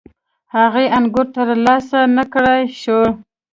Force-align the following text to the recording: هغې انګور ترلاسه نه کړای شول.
هغې 0.55 0.85
انګور 0.97 1.27
ترلاسه 1.35 1.99
نه 2.17 2.23
کړای 2.33 2.61
شول. 2.81 3.09